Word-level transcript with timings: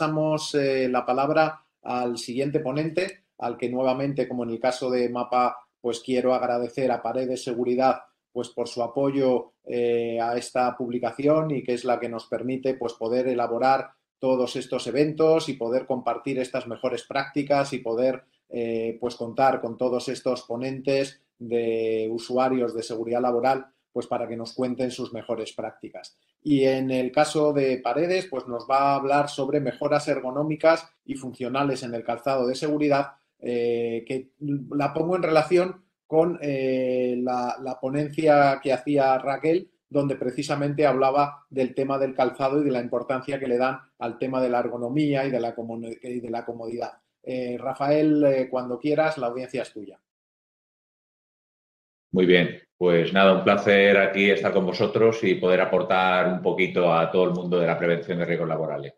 pasamos 0.00 0.54
eh, 0.54 0.88
la 0.88 1.04
palabra 1.04 1.62
al 1.82 2.16
siguiente 2.16 2.60
ponente, 2.60 3.24
al 3.36 3.58
que 3.58 3.68
nuevamente, 3.68 4.26
como 4.26 4.44
en 4.44 4.50
el 4.50 4.58
caso 4.58 4.90
de 4.90 5.10
Mapa, 5.10 5.58
pues 5.78 6.00
quiero 6.00 6.32
agradecer 6.32 6.90
a 6.90 7.02
Paredes 7.02 7.44
Seguridad 7.44 8.00
pues 8.32 8.48
por 8.48 8.66
su 8.66 8.82
apoyo 8.82 9.52
eh, 9.66 10.18
a 10.18 10.38
esta 10.38 10.74
publicación 10.74 11.50
y 11.50 11.62
que 11.62 11.74
es 11.74 11.84
la 11.84 12.00
que 12.00 12.08
nos 12.08 12.24
permite 12.28 12.72
pues 12.76 12.94
poder 12.94 13.28
elaborar 13.28 13.90
todos 14.18 14.56
estos 14.56 14.86
eventos 14.86 15.50
y 15.50 15.54
poder 15.54 15.84
compartir 15.84 16.38
estas 16.38 16.66
mejores 16.66 17.02
prácticas 17.02 17.74
y 17.74 17.80
poder 17.80 18.22
eh, 18.48 18.96
pues 19.02 19.16
contar 19.16 19.60
con 19.60 19.76
todos 19.76 20.08
estos 20.08 20.44
ponentes 20.44 21.20
de 21.38 22.08
usuarios 22.10 22.74
de 22.74 22.82
seguridad 22.82 23.20
laboral 23.20 23.66
pues 23.92 24.06
para 24.06 24.26
que 24.26 24.36
nos 24.36 24.54
cuenten 24.54 24.90
sus 24.92 25.12
mejores 25.12 25.52
prácticas. 25.52 26.16
Y 26.42 26.64
en 26.64 26.90
el 26.90 27.12
caso 27.12 27.52
de 27.52 27.78
Paredes, 27.78 28.26
pues 28.26 28.46
nos 28.46 28.66
va 28.68 28.78
a 28.78 28.94
hablar 28.94 29.28
sobre 29.28 29.60
mejoras 29.60 30.08
ergonómicas 30.08 30.88
y 31.04 31.14
funcionales 31.14 31.82
en 31.82 31.94
el 31.94 32.02
calzado 32.02 32.46
de 32.46 32.54
seguridad, 32.54 33.12
eh, 33.38 34.04
que 34.06 34.30
la 34.38 34.92
pongo 34.94 35.16
en 35.16 35.22
relación 35.22 35.84
con 36.06 36.38
eh, 36.40 37.16
la, 37.22 37.78
ponencia 37.80 38.58
que 38.62 38.72
hacía 38.72 39.18
Raquel, 39.18 39.70
donde 39.88 40.16
precisamente 40.16 40.86
hablaba 40.86 41.46
del 41.50 41.74
tema 41.74 41.98
del 41.98 42.14
calzado 42.14 42.60
y 42.60 42.64
de 42.64 42.70
la 42.70 42.80
importancia 42.80 43.38
que 43.38 43.46
le 43.46 43.58
dan 43.58 43.78
al 43.98 44.18
tema 44.18 44.40
de 44.40 44.48
la 44.48 44.60
ergonomía 44.60 45.26
y 45.26 45.30
de 45.30 45.40
la, 45.40 45.54
y 46.02 46.20
de 46.20 46.30
la 46.30 46.44
comodidad. 46.44 46.92
Eh, 47.22 47.58
Rafael, 47.58 48.48
cuando 48.50 48.78
quieras, 48.78 49.18
la 49.18 49.26
audiencia 49.26 49.62
es 49.62 49.72
tuya. 49.72 50.00
Muy 52.12 52.26
bien, 52.26 52.60
pues 52.80 53.12
nada, 53.12 53.34
un 53.34 53.44
placer 53.44 53.98
aquí 53.98 54.30
estar 54.30 54.54
con 54.54 54.64
vosotros 54.64 55.22
y 55.22 55.34
poder 55.34 55.60
aportar 55.60 56.26
un 56.28 56.40
poquito 56.40 56.90
a 56.90 57.10
todo 57.10 57.24
el 57.24 57.32
mundo 57.32 57.60
de 57.60 57.66
la 57.66 57.76
prevención 57.76 58.16
de 58.16 58.24
riesgos 58.24 58.48
laborales. 58.48 58.94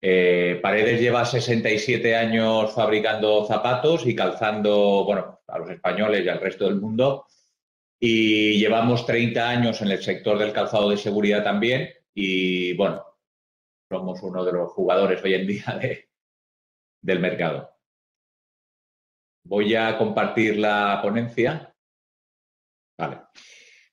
Eh, 0.00 0.58
Paredes 0.62 0.98
lleva 0.98 1.26
67 1.26 2.16
años 2.16 2.74
fabricando 2.74 3.44
zapatos 3.44 4.06
y 4.06 4.16
calzando, 4.16 5.04
bueno, 5.04 5.42
a 5.48 5.58
los 5.58 5.68
españoles 5.68 6.24
y 6.24 6.30
al 6.30 6.40
resto 6.40 6.64
del 6.64 6.80
mundo. 6.80 7.26
Y 8.00 8.58
llevamos 8.58 9.04
30 9.04 9.50
años 9.50 9.82
en 9.82 9.90
el 9.90 10.02
sector 10.02 10.38
del 10.38 10.54
calzado 10.54 10.88
de 10.88 10.96
seguridad 10.96 11.44
también. 11.44 11.90
Y 12.14 12.74
bueno, 12.78 13.04
somos 13.90 14.22
uno 14.22 14.46
de 14.46 14.52
los 14.52 14.72
jugadores 14.72 15.22
hoy 15.22 15.34
en 15.34 15.46
día 15.46 15.78
del 17.02 17.20
mercado. 17.20 17.68
Voy 19.44 19.74
a 19.74 19.98
compartir 19.98 20.56
la 20.56 21.00
ponencia. 21.02 21.71
Vale. 22.98 23.18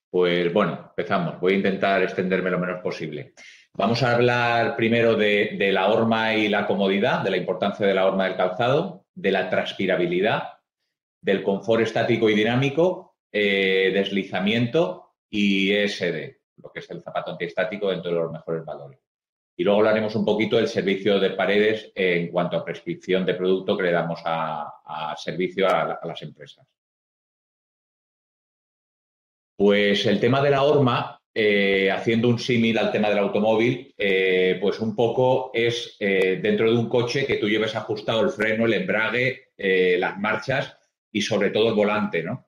Pues 0.10 0.52
bueno, 0.52 0.88
empezamos. 0.90 1.40
Voy 1.40 1.54
a 1.54 1.58
intentar 1.58 2.02
extenderme 2.02 2.50
lo 2.50 2.60
menos 2.60 2.82
posible. 2.82 3.34
Vamos 3.74 4.02
a 4.02 4.16
hablar 4.16 4.76
primero 4.76 5.16
de, 5.16 5.70
la 5.72 5.88
horma 5.90 6.34
y 6.34 6.50
la 6.50 6.66
comodidad, 6.66 7.22
de 7.24 7.30
la 7.30 7.38
importancia 7.38 7.86
de 7.86 7.94
la 7.94 8.06
horma 8.06 8.26
del 8.26 8.36
calzado, 8.36 9.06
de 9.14 9.32
la 9.32 9.50
transpirabilidad, 9.50 10.44
del 11.22 11.44
confort 11.44 11.84
estático 11.84 12.30
y 12.30 12.36
dinámico, 12.36 13.18
eh, 13.32 13.92
deslizamiento 13.94 15.16
y 15.30 15.72
ESD, 15.72 16.38
lo 16.58 16.72
que 16.72 16.80
es 16.80 16.90
el 16.90 17.02
zapato 17.02 17.32
antiestático 17.32 17.90
dentro 17.90 18.12
de 18.12 18.18
los 18.18 18.32
mejores 18.32 18.66
valores. 18.66 19.00
Y 19.56 19.64
luego 19.64 19.80
hablaremos 19.80 20.16
un 20.16 20.26
poquito 20.26 20.56
del 20.56 20.68
servicio 20.68 21.20
de 21.20 21.32
paredes 21.32 21.92
en 21.94 22.30
cuanto 22.30 22.58
a 22.58 22.66
prescripción 22.66 23.26
de 23.26 23.36
producto 23.36 23.78
que 23.78 23.84
le 23.84 23.92
damos 23.92 24.22
a, 24.26 25.16
servicio 25.18 25.68
a 25.68 26.00
las 26.04 26.22
empresas. 26.22 26.66
Pues 29.60 30.06
el 30.06 30.22
tema 30.22 30.42
de 30.42 30.52
la 30.52 30.64
horma, 30.64 31.22
eh, 31.34 31.92
haciendo 31.92 32.30
un 32.30 32.40
símil 32.40 32.78
al 32.78 32.94
tema 32.94 33.10
del 33.10 33.18
automóvil, 33.18 33.94
eh, 33.98 34.58
pues 34.62 34.80
un 34.80 34.96
poco 34.96 35.52
es 35.54 35.98
eh, 36.00 36.40
dentro 36.42 36.72
de 36.72 36.78
un 36.78 36.88
coche 36.88 37.26
que 37.26 37.36
tú 37.36 37.50
lleves 37.50 37.76
ajustado 37.76 38.22
el 38.22 38.30
freno, 38.30 38.66
el 38.66 38.74
embrague, 38.74 39.50
las 39.58 40.18
marchas 40.18 40.78
y 41.12 41.22
sobre 41.22 41.50
todo 41.50 41.68
el 41.68 41.76
volante, 41.76 42.24
¿no? 42.24 42.48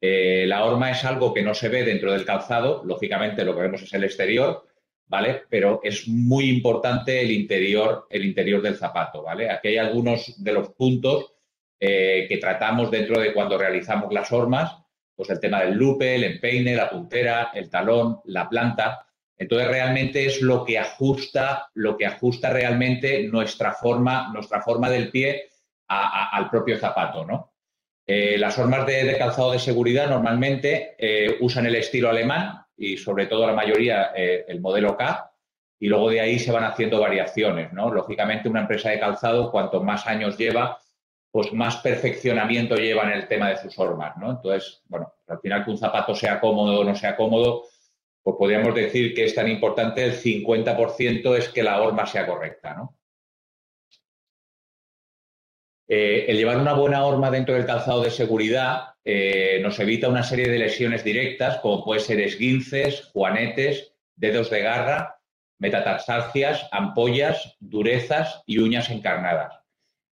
la 0.00 0.64
horma 0.64 0.92
es 0.92 1.04
algo 1.04 1.34
que 1.34 1.42
no 1.42 1.52
se 1.52 1.68
ve 1.68 1.84
dentro 1.84 2.12
del 2.12 2.24
calzado, 2.24 2.82
lógicamente 2.86 3.44
lo 3.44 3.54
que 3.54 3.62
vemos 3.62 3.82
es 3.82 3.92
el 3.92 4.04
exterior, 4.04 4.64
¿vale? 5.08 5.42
Pero 5.50 5.80
es 5.82 6.08
muy 6.08 6.48
importante 6.48 7.20
el 7.20 7.32
interior, 7.32 8.06
el 8.08 8.24
interior 8.24 8.62
del 8.62 8.76
zapato, 8.76 9.22
¿vale? 9.22 9.50
Aquí 9.50 9.68
hay 9.68 9.76
algunos 9.76 10.42
de 10.42 10.52
los 10.52 10.70
puntos 10.70 11.34
que 11.78 12.38
tratamos 12.40 12.90
dentro 12.90 13.20
de 13.20 13.34
cuando 13.34 13.58
realizamos 13.58 14.10
las 14.14 14.32
hormas 14.32 14.85
pues 15.16 15.30
el 15.30 15.40
tema 15.40 15.62
del 15.62 15.74
lupe, 15.74 16.14
el 16.14 16.24
empeine, 16.24 16.76
la 16.76 16.90
puntera, 16.90 17.50
el 17.54 17.70
talón, 17.70 18.20
la 18.26 18.48
planta. 18.48 19.06
Entonces 19.38 19.68
realmente 19.68 20.26
es 20.26 20.42
lo 20.42 20.64
que 20.64 20.78
ajusta, 20.78 21.70
lo 21.74 21.96
que 21.96 22.06
ajusta 22.06 22.50
realmente 22.50 23.24
nuestra 23.24 23.72
forma, 23.72 24.30
nuestra 24.32 24.60
forma 24.60 24.90
del 24.90 25.10
pie 25.10 25.48
al 25.88 26.50
propio 26.50 26.78
zapato, 26.78 27.24
¿no? 27.24 27.52
Eh, 28.08 28.36
las 28.38 28.54
formas 28.54 28.86
de, 28.86 29.16
calzado 29.18 29.52
de 29.52 29.58
seguridad 29.58 30.08
normalmente 30.08 30.94
eh, 30.96 31.38
usan 31.40 31.66
el 31.66 31.74
estilo 31.74 32.08
alemán 32.08 32.64
y 32.76 32.96
sobre 32.96 33.26
todo 33.26 33.46
la 33.48 33.52
mayoría 33.52 34.12
eh, 34.14 34.44
el 34.46 34.60
modelo 34.60 34.96
K 34.96 35.32
y 35.80 35.88
luego 35.88 36.10
de 36.10 36.20
ahí 36.20 36.38
se 36.38 36.52
van 36.52 36.62
haciendo 36.62 37.00
variaciones, 37.00 37.72
¿no? 37.72 37.92
Lógicamente 37.92 38.48
una 38.48 38.60
empresa 38.60 38.90
de 38.90 39.00
calzado 39.00 39.50
cuanto 39.50 39.82
más 39.82 40.06
años 40.06 40.38
lleva 40.38 40.78
pues 41.30 41.52
más 41.52 41.76
perfeccionamiento 41.78 42.76
lleva 42.76 43.02
en 43.04 43.10
el 43.10 43.28
tema 43.28 43.50
de 43.50 43.58
sus 43.58 43.78
hormas, 43.78 44.16
¿no? 44.16 44.30
Entonces, 44.30 44.82
bueno, 44.88 45.12
al 45.26 45.38
final 45.40 45.64
que 45.64 45.70
un 45.70 45.78
zapato 45.78 46.14
sea 46.14 46.40
cómodo 46.40 46.80
o 46.80 46.84
no 46.84 46.94
sea 46.94 47.16
cómodo, 47.16 47.64
pues 48.22 48.36
podríamos 48.38 48.74
decir 48.74 49.14
que 49.14 49.24
es 49.24 49.34
tan 49.34 49.48
importante 49.48 50.02
el 50.02 50.14
50% 50.14 51.36
es 51.36 51.48
que 51.50 51.62
la 51.62 51.80
horma 51.82 52.06
sea 52.06 52.26
correcta, 52.26 52.74
¿no? 52.74 52.96
Eh, 55.88 56.24
el 56.28 56.36
llevar 56.36 56.56
una 56.56 56.72
buena 56.72 57.04
horma 57.04 57.30
dentro 57.30 57.54
del 57.54 57.66
calzado 57.66 58.02
de 58.02 58.10
seguridad 58.10 58.94
eh, 59.04 59.60
nos 59.62 59.78
evita 59.78 60.08
una 60.08 60.24
serie 60.24 60.48
de 60.48 60.58
lesiones 60.58 61.04
directas, 61.04 61.58
como 61.58 61.84
puede 61.84 62.00
ser 62.00 62.18
esguinces, 62.18 63.04
juanetes, 63.12 63.92
dedos 64.16 64.50
de 64.50 64.62
garra, 64.62 65.20
metatarsalgias, 65.58 66.66
ampollas, 66.72 67.56
durezas 67.60 68.42
y 68.46 68.58
uñas 68.58 68.90
encarnadas 68.90 69.65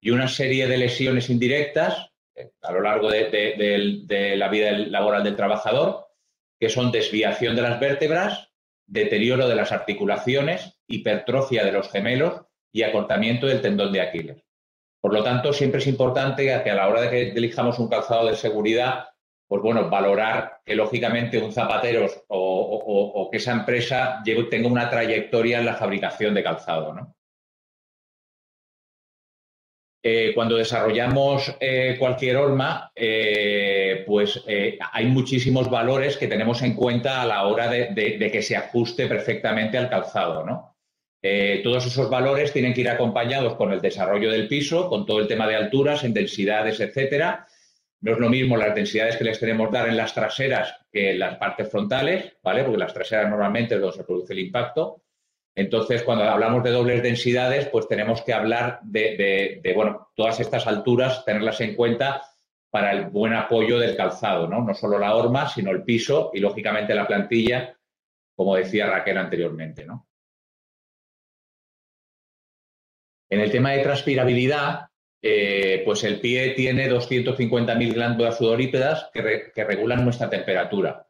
y 0.00 0.10
una 0.10 0.28
serie 0.28 0.66
de 0.66 0.78
lesiones 0.78 1.30
indirectas 1.30 2.10
eh, 2.34 2.50
a 2.62 2.72
lo 2.72 2.80
largo 2.80 3.10
de, 3.10 4.34
la 4.36 4.48
vida 4.48 4.72
laboral 4.72 5.24
del 5.24 5.36
trabajador, 5.36 6.06
que 6.58 6.68
son 6.68 6.92
desviación 6.92 7.56
de 7.56 7.62
las 7.62 7.78
vértebras, 7.78 8.50
deterioro 8.86 9.48
de 9.48 9.54
las 9.54 9.72
articulaciones, 9.72 10.78
hipertrofia 10.86 11.64
de 11.64 11.72
los 11.72 11.90
gemelos 11.90 12.42
y 12.72 12.82
acortamiento 12.82 13.46
del 13.46 13.60
tendón 13.60 13.92
de 13.92 14.00
Aquiles. 14.00 14.42
Por 15.00 15.14
lo 15.14 15.22
tanto, 15.22 15.52
siempre 15.52 15.80
es 15.80 15.86
importante 15.86 16.44
que 16.44 16.70
a 16.70 16.74
la 16.74 16.88
hora 16.88 17.02
de 17.02 17.10
que 17.10 17.30
elijamos 17.30 17.78
un 17.78 17.88
calzado 17.88 18.26
de 18.26 18.36
seguridad, 18.36 19.06
pues 19.48 19.62
bueno, 19.62 19.88
valorar 19.88 20.60
que 20.64 20.74
lógicamente 20.74 21.38
un 21.38 21.52
zapatero 21.52 22.06
o, 22.28 23.28
que 23.30 23.38
esa 23.38 23.52
empresa 23.52 24.22
tenga 24.50 24.68
una 24.68 24.90
trayectoria 24.90 25.60
en 25.60 25.66
la 25.66 25.74
fabricación 25.74 26.34
de 26.34 26.42
calzado, 26.42 26.92
¿no? 26.92 27.16
Eh, 30.02 30.32
cuando 30.34 30.56
desarrollamos 30.56 31.54
eh, 31.60 31.96
cualquier 31.98 32.38
horma, 32.38 32.90
eh, 32.96 34.02
pues 34.06 34.42
hay 34.46 35.06
muchísimos 35.06 35.68
valores 35.68 36.16
que 36.16 36.26
tenemos 36.26 36.62
en 36.62 36.74
cuenta 36.74 37.20
a 37.20 37.26
la 37.26 37.46
hora 37.46 37.68
de, 37.68 38.30
que 38.32 38.42
se 38.42 38.56
ajuste 38.56 39.06
perfectamente 39.06 39.76
al 39.76 39.90
calzado, 39.90 40.44
¿no? 40.44 40.70
todos 41.62 41.84
esos 41.84 42.08
valores 42.08 42.50
tienen 42.50 42.72
que 42.72 42.80
ir 42.80 42.88
acompañados 42.88 43.54
con 43.56 43.74
el 43.74 43.82
desarrollo 43.82 44.30
del 44.30 44.48
piso, 44.48 44.88
con 44.88 45.04
todo 45.04 45.20
el 45.20 45.28
tema 45.28 45.46
de 45.46 45.54
alturas, 45.54 46.02
en 46.02 46.14
densidades, 46.14 46.80
etcétera. 46.80 47.46
No 48.00 48.12
es 48.12 48.18
lo 48.18 48.30
mismo 48.30 48.56
las 48.56 48.74
densidades 48.74 49.18
que 49.18 49.24
les 49.24 49.38
tenemos 49.38 49.70
dar 49.70 49.86
en 49.86 49.98
las 49.98 50.14
traseras 50.14 50.74
que 50.90 51.10
en 51.10 51.18
las 51.18 51.36
partes 51.36 51.70
frontales, 51.70 52.38
¿vale? 52.42 52.64
Porque 52.64 52.78
las 52.78 52.94
traseras 52.94 53.28
normalmente 53.28 53.74
es 53.74 53.82
donde 53.82 53.98
se 53.98 54.04
produce 54.04 54.32
el 54.32 54.38
impacto. 54.38 55.02
Entonces, 55.54 56.02
cuando 56.02 56.24
hablamos 56.24 56.62
de 56.62 56.70
dobles 56.70 57.02
densidades, 57.02 57.68
pues 57.68 57.88
tenemos 57.88 58.22
que 58.22 58.32
hablar 58.32 58.80
de, 58.82 59.60
bueno, 59.74 60.10
todas 60.14 60.40
estas 60.40 60.66
alturas, 60.66 61.24
tenerlas 61.24 61.60
en 61.60 61.74
cuenta 61.74 62.22
para 62.70 62.92
el 62.92 63.06
buen 63.06 63.34
apoyo 63.34 63.78
del 63.78 63.96
calzado, 63.96 64.46
¿no? 64.46 64.62
No 64.62 64.74
solo 64.74 64.98
la 64.98 65.14
horma, 65.14 65.48
sino 65.48 65.70
el 65.72 65.82
piso 65.82 66.30
y, 66.32 66.38
lógicamente, 66.38 66.94
la 66.94 67.06
plantilla, 67.06 67.76
como 68.34 68.54
decía 68.54 68.86
Raquel 68.86 69.18
anteriormente, 69.18 69.84
¿no? 69.84 70.06
En 73.28 73.40
el 73.40 73.50
tema 73.50 73.72
de 73.72 73.82
transpirabilidad, 73.82 74.88
eh, 75.22 75.82
pues 75.84 76.04
el 76.04 76.20
pie 76.20 76.50
tiene 76.50 76.88
250.000 76.88 77.92
glándulas 77.92 78.38
sudorípedas 78.38 79.10
que, 79.12 79.52
que 79.54 79.64
regulan 79.64 80.04
nuestra 80.04 80.30
temperatura. 80.30 81.09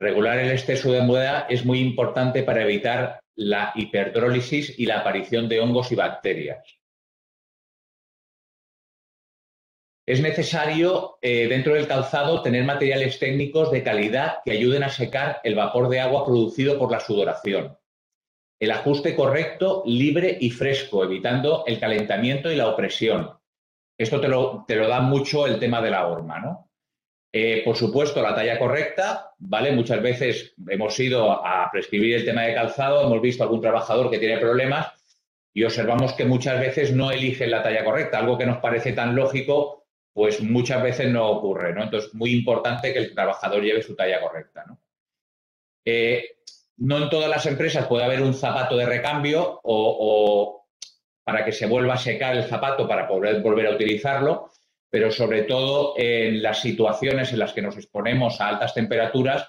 Regular 0.00 0.38
el 0.38 0.50
exceso 0.50 0.92
de 0.92 1.00
humedad 1.00 1.46
es 1.48 1.64
muy 1.64 1.80
importante 1.80 2.42
para 2.42 2.62
evitar 2.62 3.20
la 3.36 3.72
hiperdrólisis 3.74 4.78
y 4.78 4.86
la 4.86 5.00
aparición 5.00 5.48
de 5.48 5.60
hongos 5.60 5.90
y 5.92 5.94
bacterias. 5.94 6.78
Es 10.06 10.20
necesario 10.20 11.16
eh, 11.22 11.48
dentro 11.48 11.74
del 11.74 11.88
calzado 11.88 12.42
tener 12.42 12.64
materiales 12.64 13.18
técnicos 13.18 13.72
de 13.72 13.82
calidad 13.82 14.38
que 14.44 14.52
ayuden 14.52 14.82
a 14.82 14.90
secar 14.90 15.40
el 15.44 15.54
vapor 15.54 15.88
de 15.88 16.00
agua 16.00 16.26
producido 16.26 16.78
por 16.78 16.90
la 16.90 17.00
sudoración. 17.00 17.78
el 18.60 18.70
ajuste 18.70 19.14
correcto, 19.14 19.82
libre 19.84 20.38
y 20.40 20.50
fresco, 20.50 21.04
evitando 21.04 21.64
el 21.66 21.78
calentamiento 21.78 22.50
y 22.50 22.56
la 22.56 22.68
opresión. 22.68 23.38
Esto 23.98 24.20
te 24.20 24.28
lo, 24.28 24.64
te 24.66 24.76
lo 24.76 24.88
da 24.88 25.00
mucho 25.00 25.46
el 25.46 25.58
tema 25.58 25.82
de 25.82 25.90
la 25.90 26.06
horma, 26.06 26.40
¿no? 26.40 26.70
Eh, 27.36 27.62
por 27.64 27.74
supuesto, 27.76 28.22
la 28.22 28.32
talla 28.32 28.60
correcta, 28.60 29.32
¿vale? 29.38 29.72
Muchas 29.72 30.00
veces 30.00 30.54
hemos 30.68 31.00
ido 31.00 31.44
a 31.44 31.68
prescribir 31.72 32.14
el 32.14 32.24
tema 32.24 32.42
de 32.42 32.54
calzado, 32.54 33.04
hemos 33.04 33.20
visto 33.20 33.42
algún 33.42 33.60
trabajador 33.60 34.08
que 34.08 34.20
tiene 34.20 34.38
problemas 34.38 34.92
y 35.52 35.64
observamos 35.64 36.12
que 36.12 36.26
muchas 36.26 36.60
veces 36.60 36.92
no 36.92 37.10
eligen 37.10 37.50
la 37.50 37.60
talla 37.60 37.84
correcta, 37.84 38.20
algo 38.20 38.38
que 38.38 38.46
nos 38.46 38.58
parece 38.58 38.92
tan 38.92 39.16
lógico, 39.16 39.84
pues 40.12 40.40
muchas 40.42 40.80
veces 40.80 41.10
no 41.10 41.28
ocurre, 41.28 41.74
¿no? 41.74 41.82
Entonces, 41.82 42.14
muy 42.14 42.30
importante 42.30 42.92
que 42.92 43.00
el 43.00 43.12
trabajador 43.12 43.64
lleve 43.64 43.82
su 43.82 43.96
talla 43.96 44.20
correcta, 44.20 44.64
¿no? 44.68 44.78
Eh, 45.84 46.36
no 46.76 46.98
en 46.98 47.10
todas 47.10 47.28
las 47.28 47.46
empresas 47.46 47.88
puede 47.88 48.04
haber 48.04 48.22
un 48.22 48.34
zapato 48.34 48.76
de 48.76 48.86
recambio 48.86 49.58
o, 49.64 50.68
para 51.24 51.44
que 51.44 51.50
se 51.50 51.66
vuelva 51.66 51.94
a 51.94 51.98
secar 51.98 52.36
el 52.36 52.44
zapato 52.44 52.86
para 52.86 53.08
poder 53.08 53.42
volver 53.42 53.66
a 53.66 53.74
utilizarlo, 53.74 54.50
pero 54.94 55.10
sobre 55.10 55.42
todo 55.42 55.94
en 55.96 56.40
las 56.40 56.60
situaciones 56.60 57.32
en 57.32 57.40
las 57.40 57.52
que 57.52 57.60
nos 57.60 57.76
exponemos 57.76 58.40
a 58.40 58.46
altas 58.46 58.74
temperaturas, 58.74 59.44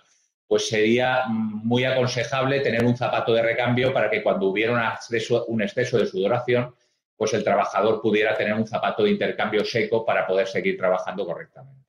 pues 0.48 0.68
sería 0.68 1.26
muy 1.28 1.84
aconsejable 1.84 2.62
tener 2.62 2.84
un 2.84 2.98
zapato 2.98 3.32
de 3.32 3.44
recambio 3.44 3.94
para 3.94 4.10
que 4.10 4.24
cuando 4.24 4.48
hubiera 4.48 4.98
un 5.48 5.62
exceso, 5.62 6.00
de 6.00 6.08
sudoración, 6.08 6.74
pues 7.16 7.36
el 7.36 7.44
trabajador 7.44 8.02
pudiera 8.02 8.36
tener 8.36 8.56
un 8.56 8.66
zapato 8.66 9.04
de 9.04 9.12
intercambio 9.12 9.64
seco 9.64 10.04
para 10.04 10.26
poder 10.26 10.48
seguir 10.48 10.78
trabajando 10.78 11.28
correctamente. 11.28 11.85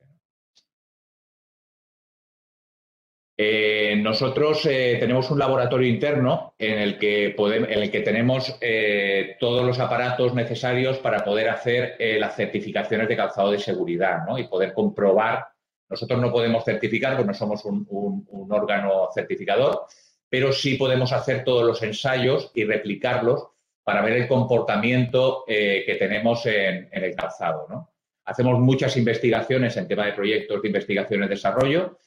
Eh, 3.38 3.96
nosotros 4.02 4.64
eh, 4.64 4.96
tenemos 4.98 5.30
un 5.30 5.38
laboratorio 5.38 5.86
interno 5.86 6.54
en 6.58 6.78
el 6.78 6.98
que, 6.98 7.36
en 7.36 7.82
el 7.82 7.90
que 7.90 8.00
tenemos 8.00 8.56
eh, 8.62 9.36
todos 9.38 9.62
los 9.62 9.78
aparatos 9.78 10.32
necesarios 10.32 10.96
para 10.98 11.22
poder 11.22 11.50
hacer 11.50 11.96
las 12.18 12.34
certificaciones 12.34 13.08
de 13.08 13.16
calzado 13.16 13.50
de 13.50 13.58
seguridad 13.58 14.20
y 14.38 14.44
poder 14.44 14.72
comprobar. 14.72 15.48
Nosotros 15.88 16.18
no 16.18 16.32
podemos 16.32 16.64
certificar 16.64 17.14
porque 17.14 17.28
no 17.28 17.34
somos 17.34 17.64
un, 17.66 18.26
órgano 18.50 19.08
certificador, 19.14 19.84
pero 20.30 20.50
sí 20.52 20.76
podemos 20.76 21.12
hacer 21.12 21.44
todos 21.44 21.64
los 21.64 21.82
ensayos 21.82 22.50
y 22.54 22.64
replicarlos 22.64 23.48
para 23.84 24.02
ver 24.02 24.14
el 24.14 24.28
comportamiento 24.28 25.44
que 25.46 25.96
tenemos 25.98 26.46
en, 26.46 26.88
en 26.90 27.04
el 27.04 27.14
calzado. 27.14 27.90
Hacemos 28.24 28.58
muchas 28.58 28.96
investigaciones 28.96 29.76
en 29.76 29.86
tema 29.86 30.06
de 30.06 30.12
proyectos 30.14 30.62
de 30.62 30.68
investigación 30.68 31.22
y 31.22 31.28
desarrollo 31.28 31.98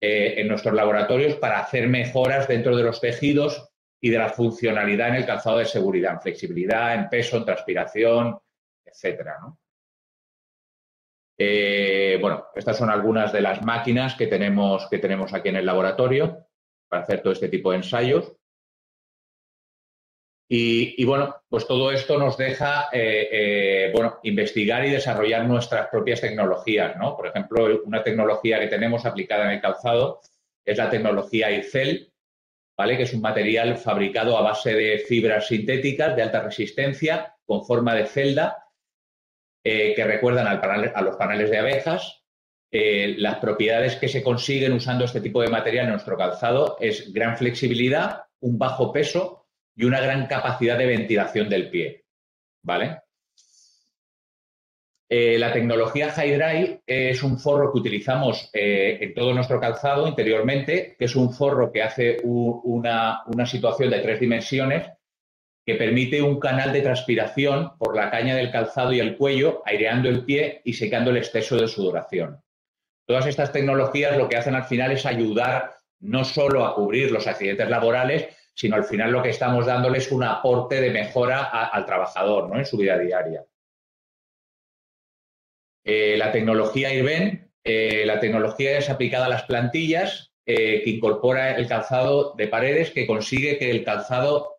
eh, 0.00 0.34
en 0.38 0.48
nuestros 0.48 0.74
laboratorios 0.74 1.36
para 1.36 1.60
hacer 1.60 1.88
mejoras 1.88 2.46
dentro 2.48 2.76
de 2.76 2.82
los 2.82 3.00
tejidos 3.00 3.70
y 4.00 4.10
de 4.10 4.18
la 4.18 4.28
funcionalidad 4.28 5.08
en 5.08 5.14
el 5.16 5.26
calzado 5.26 5.58
de 5.58 5.64
seguridad, 5.64 6.12
en 6.12 6.20
flexibilidad, 6.20 6.94
en 6.94 7.08
peso, 7.08 7.38
en 7.38 7.44
transpiración, 7.44 8.38
etcétera. 8.84 9.38
Eh, 11.38 12.18
bueno, 12.20 12.46
estas 12.54 12.76
son 12.76 12.90
algunas 12.90 13.32
de 13.32 13.40
las 13.40 13.62
máquinas 13.62 14.14
que 14.14 14.26
tenemos, 14.26 14.86
que 14.88 14.98
tenemos 14.98 15.34
aquí 15.34 15.48
en 15.48 15.56
el 15.56 15.66
laboratorio 15.66 16.46
para 16.88 17.02
hacer 17.02 17.22
todo 17.22 17.32
este 17.32 17.48
tipo 17.48 17.70
de 17.70 17.78
ensayos. 17.78 18.32
Y, 20.48 21.04
bueno, 21.04 21.34
pues 21.48 21.66
todo 21.66 21.90
esto 21.90 22.18
nos 22.18 22.36
deja 22.36 22.88
eh, 22.92 23.28
eh, 23.32 23.90
bueno, 23.92 24.20
investigar 24.22 24.84
y 24.86 24.90
desarrollar 24.90 25.44
nuestras 25.44 25.88
propias 25.88 26.20
tecnologías. 26.20 26.96
¿no? 26.96 27.16
Por 27.16 27.26
ejemplo, 27.26 27.82
una 27.84 28.04
tecnología 28.04 28.60
que 28.60 28.68
tenemos 28.68 29.04
aplicada 29.04 29.46
en 29.46 29.50
el 29.52 29.60
calzado 29.60 30.20
es 30.64 30.78
la 30.78 30.88
tecnología 30.88 31.50
ICEL, 31.50 32.12
¿vale? 32.76 32.96
que 32.96 33.02
es 33.04 33.12
un 33.12 33.22
material 33.22 33.76
fabricado 33.76 34.38
a 34.38 34.42
base 34.42 34.72
de 34.72 34.98
fibras 34.98 35.48
sintéticas 35.48 36.14
de 36.14 36.22
alta 36.22 36.42
resistencia 36.42 37.34
con 37.44 37.64
forma 37.64 37.94
de 37.94 38.06
celda 38.06 38.68
eh, 39.64 39.94
que 39.96 40.04
recuerdan 40.04 40.46
a 40.46 41.02
los 41.02 41.16
paneles 41.16 41.50
de 41.50 41.58
abejas. 41.58 42.22
las 42.70 43.38
propiedades 43.38 43.96
que 43.96 44.08
se 44.08 44.22
consiguen 44.22 44.74
usando 44.74 45.06
este 45.06 45.20
tipo 45.20 45.42
de 45.42 45.48
material 45.48 45.86
en 45.86 45.92
nuestro 45.92 46.16
calzado 46.16 46.76
es 46.78 47.12
gran 47.12 47.36
flexibilidad, 47.36 48.26
un 48.40 48.58
bajo 48.58 48.92
peso 48.92 49.45
y 49.76 49.84
una 49.84 50.00
gran 50.00 50.26
capacidad 50.26 50.78
de 50.78 50.86
ventilación 50.86 51.48
del 51.48 51.70
pie. 51.70 52.04
¿Vale? 52.62 53.02
Eh, 55.08 55.38
la 55.38 55.52
tecnología 55.52 56.12
Hydry 56.12 56.80
es 56.84 57.22
un 57.22 57.38
forro 57.38 57.70
que 57.70 57.78
utilizamos 57.78 58.50
eh, 58.52 58.98
en 59.00 59.14
todo 59.14 59.32
nuestro 59.32 59.60
calzado 59.60 60.08
interiormente, 60.08 60.96
que 60.98 61.04
es 61.04 61.14
un 61.14 61.32
forro 61.32 61.70
que 61.70 61.82
hace 61.82 62.16
una, 62.24 63.22
situación 63.44 63.90
de 63.90 64.00
tres 64.00 64.18
dimensiones 64.18 64.90
que 65.64 65.76
permite 65.76 66.22
un 66.22 66.40
canal 66.40 66.72
de 66.72 66.80
transpiración 66.80 67.76
por 67.78 67.94
la 67.94 68.10
caña 68.10 68.34
del 68.34 68.50
calzado 68.50 68.92
y 68.92 69.00
el 69.00 69.16
cuello, 69.16 69.62
aireando 69.64 70.08
el 70.08 70.24
pie 70.24 70.60
y 70.64 70.72
secando 70.72 71.10
el 71.10 71.18
exceso 71.18 71.56
de 71.56 71.68
sudoración. 71.68 72.40
Todas 73.06 73.26
estas 73.26 73.52
tecnologías 73.52 74.16
lo 74.16 74.28
que 74.28 74.36
hacen 74.36 74.56
al 74.56 74.64
final 74.64 74.90
es 74.90 75.06
ayudar 75.06 75.76
no 76.00 76.24
solo 76.24 76.64
a 76.64 76.74
cubrir 76.74 77.12
los 77.12 77.26
accidentes 77.26 77.68
laborales, 77.68 78.26
sino 78.56 78.74
al 78.74 78.84
final 78.84 79.12
lo 79.12 79.22
que 79.22 79.28
estamos 79.28 79.66
dándoles 79.66 80.06
es 80.06 80.12
un 80.12 80.24
aporte 80.24 80.80
de 80.80 80.90
mejora 80.90 81.44
al 81.44 81.84
trabajador 81.84 82.48
¿no? 82.48 82.58
en 82.58 82.64
su 82.64 82.78
vida 82.78 82.98
diaria. 82.98 83.44
Eh, 85.84 86.16
la 86.16 86.32
tecnología 86.32 86.92
IRBEN, 86.92 87.52
eh, 87.62 88.04
la 88.06 88.18
tecnología 88.18 88.78
es 88.78 88.88
aplicada 88.88 89.26
a 89.26 89.28
las 89.28 89.42
plantillas 89.42 90.32
eh, 90.46 90.82
que 90.82 90.90
incorpora 90.90 91.54
el 91.54 91.68
calzado 91.68 92.32
de 92.34 92.48
paredes 92.48 92.90
que 92.92 93.06
consigue 93.06 93.58
que 93.58 93.70
el 93.70 93.84
calzado 93.84 94.54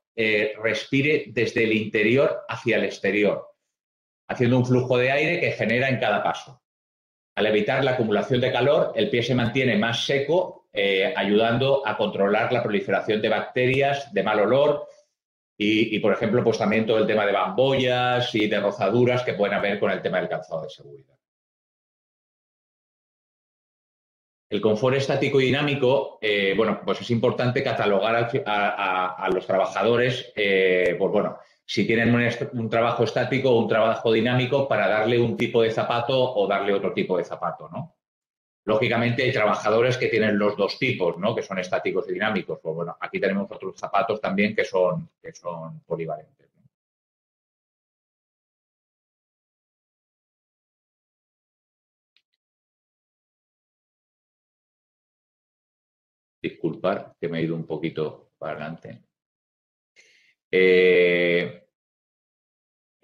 respire 0.60 1.26
desde 1.28 1.64
el 1.64 1.74
interior 1.74 2.44
hacia 2.50 2.78
el 2.78 2.86
exterior, 2.86 3.54
haciendo 4.28 4.58
un 4.58 4.66
flujo 4.66 4.98
de 4.98 5.12
aire 5.12 5.40
que 5.40 5.52
genera 5.52 5.90
en 5.90 6.00
cada 6.00 6.24
paso. 6.24 6.64
Al 7.36 7.46
evitar 7.46 7.84
la 7.84 7.92
acumulación 7.92 8.42
de 8.42 8.52
calor, 8.52 8.94
el 8.96 9.12
pie 9.12 9.22
se 9.22 9.36
mantiene 9.36 9.78
más 9.78 10.06
seco 10.06 10.57
eh, 10.74 11.14
ayudando 11.16 11.86
a 11.86 11.98
controlar 11.98 12.52
la 12.54 12.62
proliferación 12.62 13.22
de 13.22 13.30
bacterias 13.30 14.14
de 14.14 14.24
mal 14.24 14.40
olor 14.40 14.88
y, 15.60 15.98
por 16.00 16.14
ejemplo, 16.14 16.44
pues 16.44 16.60
también 16.60 16.86
todo 16.86 17.00
el 17.00 17.08
tema 17.08 17.26
de 17.26 17.32
bambollas 17.32 18.34
y 18.36 18.48
de 18.48 18.60
rozaduras 18.60 19.24
que 19.24 19.34
pueden 19.34 19.58
haber 19.58 19.80
con 19.80 19.90
el 19.90 20.04
tema 20.04 20.20
del 20.20 20.30
calzado 20.30 20.62
de 20.62 20.70
seguridad. 20.70 21.16
El 24.50 24.62
confort 24.62 24.96
estático 24.96 25.42
y 25.42 25.46
dinámico, 25.46 26.20
eh, 26.22 26.54
bueno, 26.56 26.80
pues 26.86 27.02
es 27.02 27.10
importante 27.10 27.64
catalogar 27.64 28.30
a, 28.46 29.30
los 29.34 29.48
trabajadores, 29.48 30.32
eh, 30.36 30.96
pues 30.98 31.12
bueno, 31.12 31.40
si 31.66 31.88
tienen 31.88 32.14
un, 32.14 32.24
un, 32.54 32.70
trabajo 32.70 33.04
estático 33.04 33.50
o 33.50 33.60
un 33.60 33.68
trabajo 33.68 34.14
dinámico 34.14 34.68
para 34.68 34.88
darle 34.88 35.20
un 35.20 35.36
tipo 35.36 35.64
de 35.64 35.72
zapato 35.72 36.36
o 36.36 36.48
darle 36.48 36.74
otro 36.74 36.94
tipo 36.94 37.18
de 37.18 37.26
zapato, 37.26 37.68
¿no? 37.70 37.97
Lógicamente 38.68 39.24
hay 39.24 39.32
trabajadores 39.32 39.98
que 39.98 40.10
tienen 40.10 40.38
los 40.38 40.58
dos 40.58 40.78
tipos, 40.78 41.18
¿no? 41.18 41.34
que 41.34 41.42
son 41.42 41.58
estáticos 41.58 42.06
y 42.10 42.14
dinámicos. 42.14 42.60
Pues 42.62 42.76
bueno, 42.76 42.98
aquí 43.00 43.18
tenemos 43.18 43.50
otros 43.50 43.78
zapatos 43.80 44.20
también 44.20 44.54
que 44.54 44.66
son, 44.66 45.10
que 45.22 45.32
son 45.32 45.80
polivalentes. 45.86 46.50
Disculpar 56.42 57.16
que 57.22 57.30
me 57.30 57.40
he 57.40 57.44
ido 57.44 57.56
un 57.56 57.66
poquito 57.66 58.32
para 58.38 58.52
adelante. 58.58 59.02
Eh, 60.52 61.07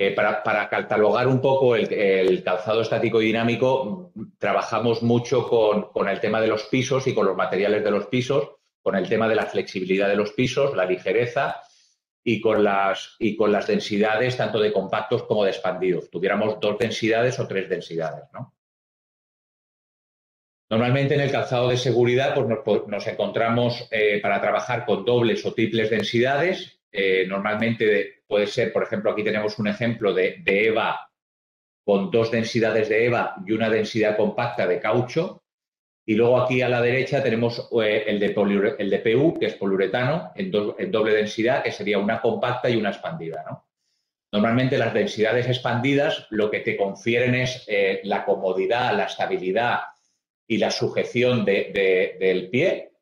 eh, 0.08 0.12
para, 0.12 0.70
catalogar 0.70 1.28
un 1.28 1.40
poco 1.40 1.76
el, 1.76 2.44
calzado 2.44 2.82
estático 2.82 3.22
y 3.22 3.28
dinámico, 3.28 4.12
trabajamos 4.38 5.02
mucho 5.02 5.48
con, 5.48 6.10
el 6.10 6.20
tema 6.20 6.42
de 6.42 6.48
los 6.48 6.64
pisos 6.64 7.08
y 7.08 7.14
con 7.14 7.26
los 7.26 7.38
materiales 7.38 7.84
de 7.84 7.92
los 7.92 8.08
pisos, 8.08 8.50
con 8.82 8.96
el 8.96 9.08
tema 9.08 9.30
de 9.30 9.36
la 9.36 9.46
flexibilidad 9.46 10.10
de 10.10 10.18
los 10.18 10.32
pisos, 10.34 10.76
la 10.76 10.86
ligereza 10.86 11.62
y 12.22 12.42
con 12.42 12.64
las, 12.64 13.16
y 13.18 13.38
con 13.38 13.52
las 13.52 13.68
densidades 13.68 14.36
tanto 14.36 14.60
de 14.60 14.74
compactos 14.74 15.24
como 15.24 15.46
de 15.46 15.52
expandidos. 15.52 16.10
Tuviéramos 16.10 16.60
dos 16.60 16.78
densidades 16.78 17.40
o 17.40 17.48
tres 17.48 17.70
densidades. 17.70 18.24
Normalmente 20.70 21.14
en 21.14 21.22
el 21.22 21.32
calzado 21.32 21.70
de 21.70 21.78
seguridad 21.78 22.34
pues 22.34 22.88
nos, 22.88 23.08
encontramos 23.08 23.88
eh, 23.92 24.20
para 24.22 24.42
trabajar 24.42 24.86
con 24.86 25.06
dobles 25.06 25.46
o 25.46 25.54
triples 25.54 25.90
densidades. 25.90 26.80
Eh, 26.92 27.26
normalmente 27.28 28.23
puede 28.34 28.48
ser, 28.48 28.74
por 28.74 28.82
ejemplo, 28.82 29.12
aquí 29.12 29.24
tenemos 29.24 29.60
un 29.60 29.68
ejemplo 29.68 30.12
de, 30.12 30.42
EVA 30.44 31.08
con 31.86 32.10
dos 32.10 32.32
densidades 32.32 32.90
de 32.90 33.06
EVA 33.06 33.36
y 33.46 33.52
una 33.52 33.70
densidad 33.70 34.18
compacta 34.18 34.66
de 34.66 34.80
caucho. 34.80 35.44
Y 36.04 36.16
luego 36.16 36.42
aquí 36.42 36.64
a 36.64 36.68
la 36.68 36.82
derecha 36.82 37.22
tenemos 37.22 37.70
eh, 37.80 38.06
el, 38.08 38.20
de 38.20 38.76
el 38.80 38.90
de 38.90 39.00
PU, 39.00 39.38
que 39.40 39.46
es 39.46 39.54
poliuretano, 39.54 40.32
en, 40.34 40.50
doble 40.50 41.14
densidad, 41.14 41.62
que 41.62 41.72
sería 41.72 42.00
una 42.00 42.22
compacta 42.22 42.72
y 42.72 42.76
una 42.76 42.90
expandida. 42.90 43.64
Normalmente 44.32 44.80
las 44.80 44.96
densidades 44.96 45.46
expandidas 45.46 46.26
lo 46.32 46.50
que 46.50 46.62
te 46.62 46.76
confieren 46.76 47.36
es 47.36 47.64
eh, 47.68 48.02
la 48.04 48.26
comodidad, 48.26 48.98
la 48.98 49.04
estabilidad 49.04 49.82
y 50.48 50.58
la 50.58 50.72
sujeción 50.72 51.46
del 51.46 52.50
pie 52.50 52.93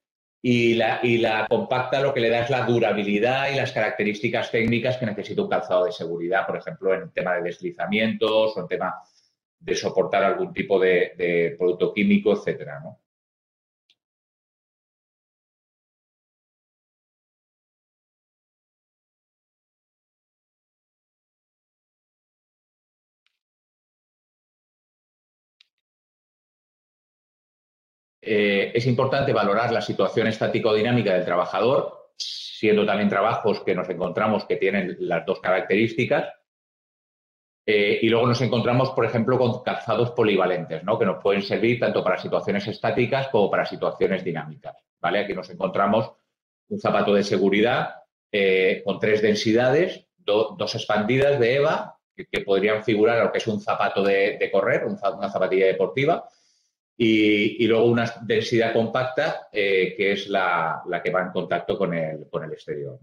y 0.41 0.73
la, 0.73 0.99
y 1.03 1.17
la 1.17 1.45
compacta 1.47 2.01
lo 2.01 2.13
que 2.13 2.19
le 2.19 2.29
da 2.29 2.39
es 2.39 2.49
la 2.49 2.65
durabilidad 2.65 3.51
y 3.51 3.55
las 3.55 3.71
características 3.71 4.49
técnicas 4.49 4.97
que 4.97 5.05
necesita 5.05 5.43
un 5.43 5.49
calzado 5.49 5.85
de 5.85 5.91
seguridad, 5.91 6.47
por 6.47 6.57
ejemplo, 6.57 6.93
en 6.93 7.11
tema 7.11 7.35
de 7.35 7.43
deslizamientos 7.43 8.57
o 8.57 8.61
en 8.61 8.67
tema 8.67 8.95
de 9.59 9.75
soportar 9.75 10.23
algún 10.23 10.51
tipo 10.51 10.79
de, 10.79 11.13
de 11.15 11.55
producto 11.57 11.93
químico, 11.93 12.33
etcétera, 12.33 12.79
¿no? 12.79 13.00
Eh, 28.33 28.71
es 28.73 28.87
importante 28.87 29.33
valorar 29.33 29.73
la 29.73 29.81
situación 29.81 30.25
estático-dinámica 30.27 31.13
del 31.13 31.25
trabajador, 31.25 32.11
siendo 32.15 32.85
también 32.85 33.09
trabajos 33.09 33.59
que 33.59 33.75
nos 33.75 33.89
encontramos 33.89 34.45
que 34.45 34.55
tienen 34.55 34.95
las 35.01 35.25
dos 35.25 35.41
características. 35.41 36.31
Eh, 37.65 37.99
y 38.01 38.07
luego 38.07 38.27
nos 38.27 38.39
encontramos, 38.39 38.91
por 38.91 39.03
ejemplo, 39.03 39.37
con 39.37 39.61
calzados 39.63 40.11
polivalentes, 40.11 40.81
¿no? 40.85 40.97
que 40.97 41.03
nos 41.03 41.21
pueden 41.21 41.41
servir 41.41 41.77
tanto 41.77 42.01
para 42.05 42.17
situaciones 42.17 42.65
estáticas 42.69 43.27
como 43.27 43.51
para 43.51 43.65
situaciones 43.65 44.23
dinámicas. 44.23 44.77
¿vale? 45.01 45.19
Aquí 45.19 45.33
nos 45.33 45.49
encontramos 45.49 46.13
un 46.69 46.79
zapato 46.79 47.13
de 47.13 47.23
seguridad 47.23 47.95
eh, 48.31 48.81
con 48.85 48.97
tres 48.97 49.21
densidades, 49.21 50.07
dos 50.15 50.73
expandidas 50.73 51.37
de 51.37 51.55
EVA, 51.55 51.99
que, 52.15 52.39
podrían 52.45 52.81
figurar 52.81 53.25
lo 53.25 53.29
que 53.29 53.39
es 53.39 53.47
un 53.47 53.59
zapato 53.59 54.01
de, 54.01 54.49
correr, 54.53 54.85
una 54.85 55.29
zapatilla 55.29 55.65
deportiva, 55.65 56.29
y, 57.03 57.65
luego 57.67 57.85
una 57.85 58.05
densidad 58.21 58.73
compacta 58.73 59.47
eh, 59.51 59.95
que 59.97 60.11
es 60.11 60.27
la, 60.27 60.83
que 61.03 61.09
va 61.09 61.21
en 61.23 61.31
contacto 61.31 61.75
con 61.75 61.93
el, 61.95 62.27
con 62.29 62.43
el 62.43 62.51
exterior. 62.53 62.99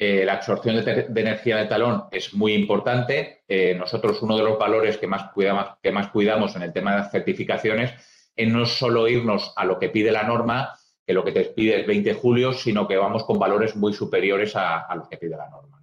Eh, 0.00 0.24
la 0.24 0.34
absorción 0.34 0.76
de, 0.84 1.20
energía 1.20 1.56
del 1.56 1.68
talón 1.68 2.04
es 2.12 2.34
muy 2.34 2.52
importante. 2.52 3.42
Eh, 3.48 3.74
nosotros 3.74 4.22
uno 4.22 4.36
de 4.36 4.44
los 4.44 4.58
valores 4.58 4.98
que 4.98 5.06
más, 5.06 5.32
cuidamos, 5.32 5.78
que 5.82 5.90
más 5.90 6.08
cuidamos 6.10 6.54
en 6.56 6.62
el 6.62 6.72
tema 6.72 6.92
de 6.92 6.98
las 6.98 7.10
certificaciones 7.10 8.17
es 8.38 8.48
no 8.48 8.64
solo 8.64 9.08
irnos 9.08 9.52
a 9.56 9.64
lo 9.64 9.78
que 9.78 9.90
pide 9.90 10.12
la 10.12 10.22
norma, 10.22 10.78
que 11.04 11.12
lo 11.12 11.24
que 11.24 11.32
te 11.32 11.44
pide 11.44 11.80
es 11.80 11.86
20 11.86 12.14
julio, 12.14 12.52
sino 12.52 12.86
que 12.86 12.96
vamos 12.96 13.24
con 13.24 13.38
valores 13.38 13.76
muy 13.76 13.92
superiores 13.92 14.54
a, 14.56 14.80
a 14.80 14.94
lo 14.94 15.08
que 15.08 15.18
pide 15.18 15.36
la 15.36 15.48
norma. 15.48 15.78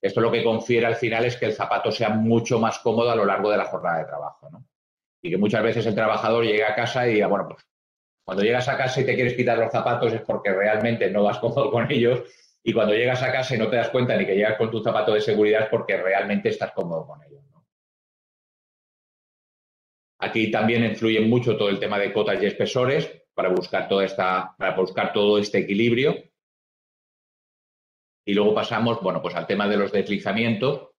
Esto 0.00 0.20
lo 0.20 0.32
que 0.32 0.42
confiere 0.42 0.86
al 0.86 0.96
final 0.96 1.24
es 1.24 1.36
que 1.36 1.46
el 1.46 1.52
zapato 1.52 1.92
sea 1.92 2.08
mucho 2.08 2.58
más 2.58 2.80
cómodo 2.80 3.10
a 3.10 3.16
lo 3.16 3.24
largo 3.24 3.50
de 3.50 3.56
la 3.56 3.66
jornada 3.66 3.98
de 3.98 4.04
trabajo. 4.04 4.50
Y 5.22 5.30
que 5.30 5.36
muchas 5.36 5.62
veces 5.62 5.86
el 5.86 5.94
trabajador 5.94 6.44
llega 6.44 6.70
a 6.70 6.74
casa 6.74 7.06
y 7.06 7.14
diga, 7.14 7.28
bueno, 7.28 7.46
pues 7.48 7.64
cuando 8.24 8.42
llegas 8.42 8.68
a 8.68 8.76
casa 8.76 9.00
y 9.00 9.06
te 9.06 9.14
quieres 9.14 9.34
quitar 9.34 9.58
los 9.58 9.70
zapatos 9.70 10.12
es 10.12 10.20
porque 10.22 10.52
realmente 10.52 11.10
no 11.10 11.22
vas 11.22 11.38
cómodo 11.40 11.70
con 11.70 11.90
ellos 11.90 12.22
y 12.64 12.72
cuando 12.72 12.94
llegas 12.94 13.22
a 13.22 13.32
casa 13.32 13.54
y 13.54 13.58
no 13.58 13.68
te 13.68 13.76
das 13.76 13.90
cuenta 13.90 14.16
ni 14.16 14.26
que 14.26 14.34
llegas 14.34 14.56
con 14.56 14.70
tu 14.70 14.82
zapato 14.82 15.14
de 15.14 15.20
seguridad 15.20 15.62
es 15.62 15.68
porque 15.68 15.96
realmente 15.96 16.48
estás 16.48 16.72
cómodo 16.72 17.06
con 17.06 17.22
ellos. 17.22 17.42
Aquí 20.22 20.52
también 20.52 20.84
influye 20.84 21.20
mucho 21.20 21.56
todo 21.56 21.68
el 21.68 21.80
tema 21.80 21.98
de 21.98 22.12
cotas 22.12 22.40
y 22.40 22.46
espesores 22.46 23.10
para 23.34 23.48
buscar, 23.48 23.88
toda 23.88 24.04
esta, 24.04 24.54
para 24.56 24.76
buscar 24.76 25.12
todo 25.12 25.36
este 25.36 25.58
equilibrio. 25.58 26.16
Y 28.24 28.32
luego 28.32 28.54
pasamos, 28.54 29.00
bueno, 29.02 29.20
pues 29.20 29.34
al 29.34 29.48
tema 29.48 29.66
de 29.66 29.76
los 29.76 29.90
deslizamientos. 29.90 30.90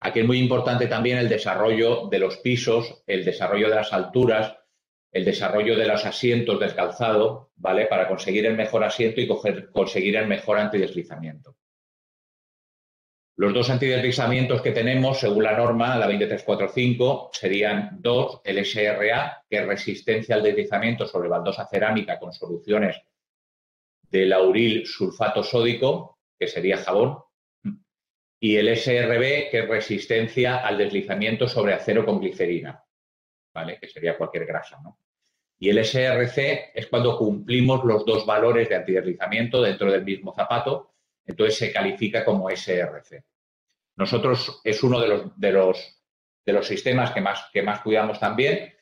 Aquí 0.00 0.18
es 0.18 0.26
muy 0.26 0.40
importante 0.40 0.88
también 0.88 1.18
el 1.18 1.28
desarrollo 1.28 2.08
de 2.08 2.18
los 2.18 2.38
pisos, 2.38 3.04
el 3.06 3.24
desarrollo 3.24 3.68
de 3.68 3.76
las 3.76 3.92
alturas, 3.92 4.56
el 5.12 5.24
desarrollo 5.24 5.76
de 5.76 5.86
los 5.86 6.04
asientos 6.04 6.58
del 6.58 6.74
calzado, 6.74 7.52
¿vale? 7.54 7.86
Para 7.86 8.08
conseguir 8.08 8.46
el 8.46 8.56
mejor 8.56 8.82
asiento 8.82 9.20
y 9.20 9.28
conseguir 9.72 10.16
el 10.16 10.26
mejor 10.26 10.58
antideslizamiento. 10.58 11.54
Los 13.40 13.54
dos 13.54 13.70
antideslizamientos 13.70 14.60
que 14.60 14.72
tenemos, 14.72 15.18
según 15.18 15.44
la 15.44 15.56
norma, 15.56 15.96
la 15.96 16.04
2345, 16.04 17.30
serían 17.32 17.96
dos, 17.98 18.42
el 18.44 18.62
SRA, 18.66 19.44
que 19.48 19.56
es 19.56 19.66
resistencia 19.66 20.34
al 20.34 20.42
deslizamiento 20.42 21.06
sobre 21.06 21.30
baldosa 21.30 21.66
cerámica 21.66 22.18
con 22.18 22.34
soluciones 22.34 23.00
de 24.10 24.26
lauril 24.26 24.86
sulfato 24.86 25.42
sódico, 25.42 26.18
que 26.38 26.48
sería 26.48 26.76
jabón, 26.76 27.16
y 28.38 28.56
el 28.56 28.76
SRB, 28.76 29.48
que 29.50 29.60
es 29.60 29.68
resistencia 29.68 30.58
al 30.58 30.76
deslizamiento 30.76 31.48
sobre 31.48 31.72
acero 31.72 32.04
con 32.04 32.20
glicerina. 32.20 32.84
¿vale? 33.54 33.78
Que 33.80 33.88
sería 33.88 34.18
cualquier 34.18 34.44
grasa, 34.44 34.78
¿no? 34.84 34.98
Y 35.58 35.70
el 35.70 35.82
SRC 35.82 36.72
es 36.74 36.88
cuando 36.88 37.16
cumplimos 37.16 37.86
los 37.86 38.04
dos 38.04 38.26
valores 38.26 38.68
de 38.68 38.76
antideslizamiento 38.76 39.62
dentro 39.62 39.90
del 39.90 40.04
mismo 40.04 40.34
zapato, 40.34 40.90
entonces 41.30 41.58
se 41.58 41.72
califica 41.72 42.24
como 42.24 42.50
SRC. 42.50 43.24
Nosotros 43.96 44.60
es 44.64 44.82
uno 44.82 45.00
de 45.00 45.08
los, 45.08 45.40
de 45.40 45.52
los, 45.52 46.02
de 46.44 46.52
los 46.52 46.66
sistemas 46.66 47.10
que 47.12 47.20
más, 47.20 47.46
que 47.52 47.62
más 47.62 47.80
cuidamos 47.80 48.18
también 48.18 48.72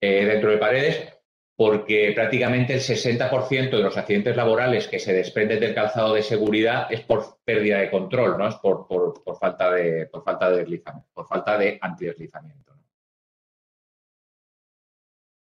eh, 0.00 0.24
dentro 0.24 0.50
de 0.50 0.58
paredes, 0.58 1.12
porque 1.56 2.12
prácticamente 2.14 2.74
el 2.74 2.80
60% 2.80 3.70
de 3.70 3.82
los 3.82 3.96
accidentes 3.96 4.36
laborales 4.36 4.88
que 4.88 4.98
se 4.98 5.14
desprenden 5.14 5.60
del 5.60 5.74
calzado 5.74 6.14
de 6.14 6.22
seguridad 6.22 6.92
es 6.92 7.00
por 7.00 7.38
pérdida 7.44 7.78
de 7.78 7.90
control, 7.90 8.36
¿no? 8.36 8.48
Es 8.48 8.56
por, 8.56 8.86
por 8.86 9.38
falta 9.38 9.70
de, 9.70 10.06
por 10.06 10.22
falta 10.22 10.50
de 10.50 10.58
deslizamiento, 10.58 11.08
por 11.14 11.26
falta 11.26 11.56
de 11.56 11.78
antideslizamiento. 11.80 12.66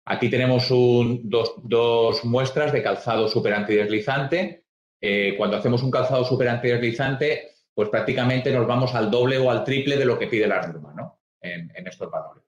Aquí 0.05 0.29
tenemos 0.29 0.67
dos, 0.69 2.25
muestras 2.25 2.73
de 2.73 2.83
calzado 2.83 3.29
super 3.29 3.53
antideslizante. 3.53 4.62
Eh, 5.05 5.35
cuando 5.37 5.57
hacemos 5.57 5.83
un 5.83 5.91
calzado 5.91 6.23
super 6.23 6.47
antideslizante, 6.47 7.55
pues 7.73 7.89
prácticamente 7.89 8.53
nos 8.53 8.65
vamos 8.65 8.95
al 8.95 9.11
doble 9.11 9.37
o 9.37 9.51
al 9.51 9.65
triple 9.65 9.97
de 9.97 10.05
lo 10.05 10.17
que 10.17 10.27
pide 10.27 10.47
la 10.47 10.65
norma 10.65 10.93
¿no? 10.95 11.19
en, 11.41 11.85
estos 11.85 12.09
valores. 12.09 12.41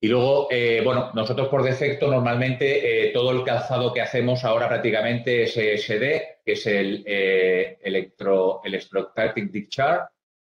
Y 0.00 0.08
luego, 0.08 0.48
eh, 0.50 0.80
bueno, 0.82 1.10
nosotros 1.12 1.48
por 1.48 1.62
defecto 1.62 2.10
normalmente 2.10 3.08
eh, 3.08 3.12
todo 3.12 3.32
el 3.32 3.44
calzado 3.44 3.92
que 3.92 4.00
hacemos 4.00 4.44
ahora 4.44 4.66
prácticamente 4.66 5.42
es 5.42 5.54
ESD, 5.54 6.40
que 6.42 6.52
es 6.52 6.66
el 6.66 7.04
Electro, 7.06 8.62
Electrostatic 8.64 9.50
Discharge, 9.50 10.08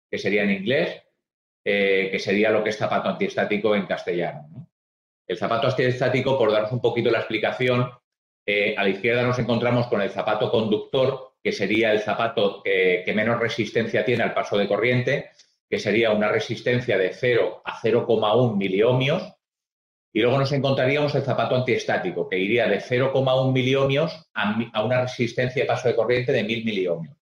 que 0.08 0.18
sería 0.18 0.44
en 0.44 0.50
inglés, 0.52 1.02
eh, 1.64 2.10
que 2.12 2.20
sería 2.20 2.50
lo 2.50 2.62
que 2.62 2.70
es 2.70 2.76
zapato 2.76 3.08
antiestático 3.08 3.74
en 3.74 3.86
castellano. 3.86 4.65
El 5.26 5.36
zapato 5.36 5.66
antiestático, 5.66 6.38
por 6.38 6.52
daros 6.52 6.70
un 6.72 6.80
poquito 6.80 7.10
la 7.10 7.18
explicación, 7.18 7.90
eh, 8.46 8.76
a 8.78 8.84
la 8.84 8.90
izquierda 8.90 9.24
nos 9.24 9.38
encontramos 9.40 9.88
con 9.88 10.00
el 10.00 10.10
zapato 10.10 10.50
conductor, 10.50 11.32
que 11.42 11.50
sería 11.50 11.92
el 11.92 12.00
zapato 12.00 12.62
que, 12.62 13.12
menos 13.14 13.40
resistencia 13.40 14.04
tiene 14.04 14.22
al 14.22 14.34
paso 14.34 14.56
de 14.56 14.68
corriente, 14.68 15.30
que 15.68 15.80
sería 15.80 16.12
una 16.12 16.28
resistencia 16.28 16.96
de 16.96 17.12
0 17.12 17.62
a 17.64 17.80
0,1 17.80 18.56
miliohmios. 18.56 19.32
Y 20.12 20.20
luego 20.20 20.38
nos 20.38 20.52
encontraríamos 20.52 21.14
el 21.16 21.22
zapato 21.22 21.56
antiestático, 21.56 22.28
que 22.28 22.38
iría 22.38 22.68
de 22.68 22.80
0,1 22.80 23.52
miliohmios 23.52 24.28
a, 24.32 24.84
una 24.84 25.02
resistencia 25.02 25.62
de 25.62 25.66
paso 25.66 25.88
de 25.88 25.96
corriente 25.96 26.32
de 26.32 26.44
1000 26.44 26.64
miliohmios. 26.64 27.16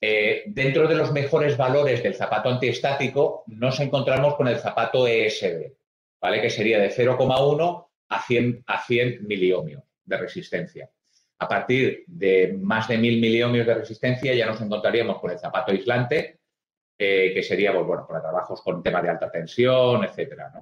Eh, 0.00 0.44
dentro 0.46 0.86
de 0.86 0.96
los 0.96 1.12
mejores 1.12 1.56
valores 1.56 2.02
del 2.02 2.14
zapato 2.14 2.50
antiestático 2.50 3.44
nos 3.46 3.80
encontramos 3.80 4.34
con 4.34 4.48
el 4.48 4.58
zapato 4.58 5.06
ESD, 5.06 5.72
¿vale? 6.22 6.40
que 6.40 6.48
sería 6.48 6.78
de 6.78 6.90
0,1 6.90 7.88
a 8.08 8.22
100, 8.22 8.64
a 8.66 8.80
100 8.80 9.26
miliohmios 9.26 9.82
de 10.04 10.16
resistencia. 10.16 10.88
A 11.40 11.48
partir 11.48 12.04
de 12.06 12.56
más 12.60 12.86
de 12.86 12.96
1000 12.96 13.20
miliohmios 13.20 13.66
de 13.66 13.74
resistencia 13.74 14.32
ya 14.32 14.46
nos 14.46 14.60
encontraríamos 14.60 15.20
con 15.20 15.32
el 15.32 15.38
zapato 15.38 15.72
aislante, 15.72 16.38
eh, 16.96 17.32
que 17.34 17.42
sería 17.42 17.72
pues, 17.72 17.84
bueno, 17.84 18.06
para 18.06 18.22
trabajos 18.22 18.62
con 18.62 18.82
temas 18.82 19.02
de 19.02 19.08
alta 19.10 19.30
tensión, 19.30 20.04
etcétera. 20.04 20.52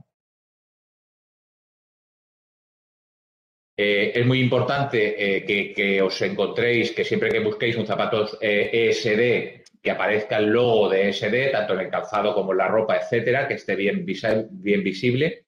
Eh, 3.77 4.13
es 4.15 4.27
muy 4.27 4.41
importante 4.41 5.37
eh, 5.37 5.75
que, 5.75 6.03
os 6.03 6.21
encontréis, 6.23 6.93
que 6.93 7.05
siempre 7.05 7.31
que 7.31 7.41
busquéis 7.41 7.77
un 7.77 7.87
zapato 7.87 8.27
ESD, 8.41 9.21
e 9.21 9.65
que 9.83 9.91
aparezca 9.91 10.37
el 10.39 10.47
logo 10.51 10.89
de 10.91 11.09
ESD, 11.09 11.51
tanto 11.53 11.75
en 11.75 11.81
el 11.81 11.91
calzado 11.91 12.35
como 12.35 12.53
en 12.53 12.59
la 12.59 12.69
ropa, 12.69 12.97
etcétera, 12.97 13.49
que 13.49 13.55
esté 13.55 13.77
bien, 13.77 14.05
bien 14.51 14.85
visible, 14.85 15.47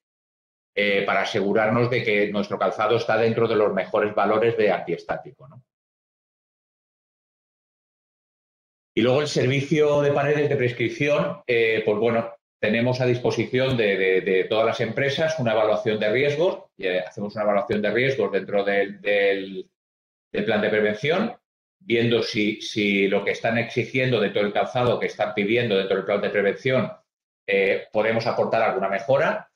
eh, 0.75 1.03
para 1.05 1.23
asegurarnos 1.23 1.91
de 1.91 2.03
que 2.03 2.31
nuestro 2.33 2.59
calzado 2.59 2.97
está 2.97 3.17
dentro 3.17 3.47
de 3.49 3.57
los 3.57 3.73
mejores 3.73 4.15
valores 4.15 4.57
de 4.57 4.71
antiestático. 4.71 5.49
Y 8.95 9.01
luego 9.01 9.23
el 9.23 9.29
servicio 9.29 10.03
de 10.03 10.13
paredes 10.13 10.49
de 10.49 10.57
prescripción, 10.57 11.43
pues 11.47 11.99
bueno, 11.99 12.31
tenemos 12.63 13.01
a 13.01 13.07
disposición 13.07 13.77
de, 13.77 14.47
todas 14.49 14.65
las 14.65 14.81
empresas 14.81 15.39
una 15.41 15.53
evaluación 15.53 15.99
de 15.99 16.13
riesgos. 16.13 16.65
hacemos 17.09 17.35
una 17.35 17.45
evaluación 17.45 17.83
de 17.83 17.91
riesgos 17.91 18.31
dentro 18.31 18.65
del, 18.65 19.69
plan 20.31 20.61
de 20.61 20.69
prevención, 20.69 21.37
viendo 21.81 22.23
si, 22.23 23.09
lo 23.09 23.25
que 23.25 23.33
están 23.33 23.59
exigiendo 23.59 24.21
dentro 24.21 24.43
del 24.43 24.53
calzado 24.53 25.01
que 25.01 25.07
están 25.07 25.35
pidiendo 25.35 25.77
dentro 25.77 25.97
del 25.97 26.05
plan 26.05 26.21
de 26.21 26.31
prevención 26.31 26.93
eh, 27.47 27.89
podemos 27.93 28.27
aportar 28.27 28.63
alguna 28.63 28.89
mejora. 28.89 29.51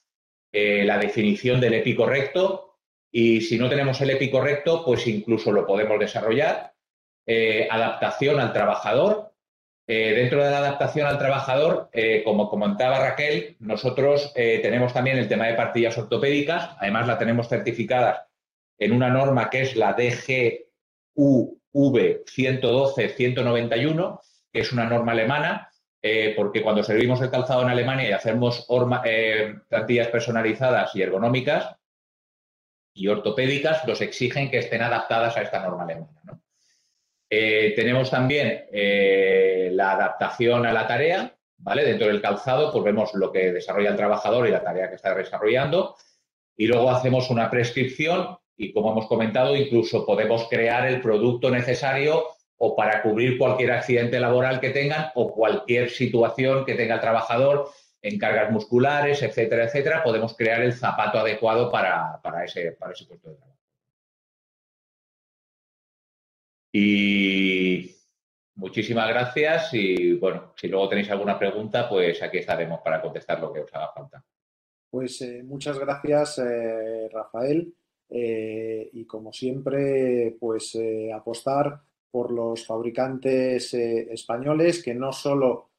Eh, 0.52 0.84
la 0.84 0.98
definición 0.98 1.60
del 1.60 1.74
EPI 1.74 1.94
correcto 1.94 2.78
y 3.10 3.40
si 3.40 3.58
no 3.58 3.68
tenemos 3.68 4.00
el 4.00 4.10
EPI 4.10 4.30
correcto, 4.30 4.84
pues 4.84 5.06
incluso 5.06 5.52
lo 5.52 5.66
podemos 5.66 5.98
desarrollar. 5.98 6.72
Eh, 7.26 7.66
adaptación 7.70 8.40
al 8.40 8.52
trabajador, 8.52 9.32
eh, 9.86 10.12
dentro 10.14 10.44
de 10.44 10.50
la 10.50 10.58
adaptación 10.58 11.06
al 11.06 11.18
trabajador, 11.18 11.90
como 12.24 12.48
comentaba 12.48 12.98
Raquel, 12.98 13.56
nosotros 13.60 14.32
tenemos 14.34 14.92
también 14.92 15.18
el 15.18 15.28
tema 15.28 15.46
de 15.46 15.54
partillas 15.54 15.96
ortopédicas, 15.96 16.70
además 16.78 17.06
la 17.06 17.18
tenemos 17.18 17.48
certificada 17.48 18.28
en 18.78 18.92
una 18.92 19.08
norma 19.08 19.48
que 19.48 19.62
es 19.62 19.76
la 19.76 19.92
DGUV 19.92 21.60
112-191, 21.74 24.20
que 24.52 24.60
es 24.60 24.72
una 24.72 24.86
norma 24.86 25.12
alemana, 25.12 25.70
porque 26.36 26.62
cuando 26.62 26.84
servimos 26.84 27.20
el 27.20 27.30
calzado 27.30 27.62
en 27.62 27.68
Alemania 27.68 28.08
y 28.08 28.12
hacemos 28.12 28.66
plantillas 29.68 30.08
personalizadas 30.08 30.94
y 30.94 31.02
ergonómicas 31.02 31.76
y 32.94 33.08
ortopédicas, 33.08 33.86
nos 33.86 34.00
exigen 34.00 34.50
que 34.50 34.58
estén 34.58 34.82
adaptadas 34.82 35.36
a 35.36 35.42
esta 35.42 35.60
norma 35.60 35.82
alemana. 35.82 36.40
Eh, 37.28 37.72
tenemos 37.74 38.10
también 38.10 38.66
eh, 38.72 39.70
la 39.72 39.92
adaptación 39.92 40.64
a 40.64 40.72
la 40.72 40.86
tarea, 40.86 41.36
¿vale? 41.58 41.84
Dentro 41.84 42.06
del 42.06 42.22
calzado, 42.22 42.72
pues 42.72 42.84
vemos 42.84 43.14
lo 43.14 43.32
que 43.32 43.52
desarrolla 43.52 43.90
el 43.90 43.96
trabajador 43.96 44.46
y 44.46 44.52
la 44.52 44.62
tarea 44.62 44.88
que 44.88 44.94
está 44.94 45.14
desarrollando. 45.14 45.96
Y 46.56 46.66
luego 46.66 46.90
hacemos 46.90 47.28
una 47.30 47.50
prescripción 47.50 48.38
y, 48.56 48.72
como 48.72 48.92
hemos 48.92 49.08
comentado, 49.08 49.56
incluso 49.56 50.06
podemos 50.06 50.48
crear 50.48 50.86
el 50.86 51.02
producto 51.02 51.50
necesario 51.50 52.24
o 52.58 52.74
para 52.74 53.02
cubrir 53.02 53.38
cualquier 53.38 53.72
accidente 53.72 54.18
laboral 54.18 54.60
que 54.60 54.70
tengan 54.70 55.10
o 55.14 55.32
cualquier 55.32 55.90
situación 55.90 56.64
que 56.64 56.74
tenga 56.74 56.94
el 56.94 57.00
trabajador 57.00 57.68
en 58.02 58.18
cargas 58.18 58.52
musculares, 58.52 59.22
etcétera, 59.22 59.64
etcétera, 59.64 60.02
podemos 60.02 60.36
crear 60.36 60.62
el 60.62 60.72
zapato 60.72 61.18
adecuado 61.18 61.70
para, 61.70 62.20
ese, 62.44 62.72
para 62.72 62.92
ese 62.92 63.04
puesto 63.06 63.30
de 63.30 63.36
trabajo. 63.36 63.56
Y 66.72 67.96
muchísimas 68.54 69.08
gracias 69.08 69.72
y 69.72 70.14
bueno, 70.14 70.52
si 70.56 70.68
luego 70.68 70.88
tenéis 70.88 71.10
alguna 71.10 71.38
pregunta, 71.38 71.88
pues 71.88 72.22
aquí 72.22 72.38
estaremos 72.38 72.80
para 72.80 73.00
contestar 73.00 73.40
lo 73.40 73.52
que 73.52 73.60
os 73.60 73.74
haga 73.74 73.92
falta. 73.92 74.24
Pues 74.90 75.20
eh, 75.22 75.42
muchas 75.42 75.78
gracias, 75.78 76.38
eh, 76.38 77.08
Rafael. 77.10 77.74
Eh, 78.08 78.88
y 78.92 79.04
como 79.04 79.32
siempre, 79.32 80.36
pues 80.38 80.78
apostar 81.12 81.80
por 82.10 82.32
los 82.32 82.66
fabricantes 82.66 83.74
españoles 83.74 84.82
que 84.82 84.94
no 84.94 85.12
solo 85.12 85.70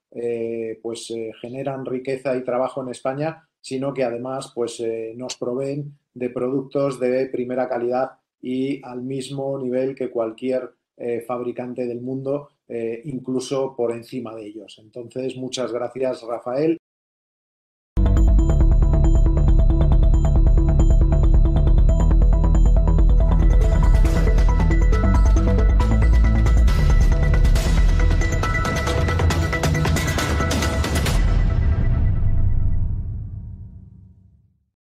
pues 0.82 1.14
generan 1.42 1.86
riqueza 1.86 2.36
y 2.36 2.44
trabajo 2.44 2.82
en 2.82 2.90
España, 2.90 3.48
sino 3.60 3.94
que 3.94 4.04
además 4.04 4.52
pues 4.56 4.82
nos 5.16 5.36
proveen 5.36 5.98
de 6.14 6.30
productos 6.30 7.00
de 7.00 7.28
primera 7.28 7.68
calidad 7.68 8.12
y 8.42 8.82
al 8.84 9.02
mismo 9.02 9.58
nivel 9.60 9.96
que 9.96 10.10
cualquier 10.10 10.72
eh, 11.00 11.22
fabricante 11.22 11.86
del 11.86 12.02
mundo, 12.02 12.50
eh, 12.68 13.02
incluso 13.06 13.76
por 13.76 13.92
encima 13.92 14.36
de 14.36 14.48
ellos. 14.48 14.80
Entonces, 14.80 15.36
muchas 15.38 15.72
gracias, 15.72 16.24
Rafael. 16.24 16.78